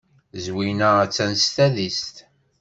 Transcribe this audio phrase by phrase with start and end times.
[0.43, 2.15] Zwina attan s tadist.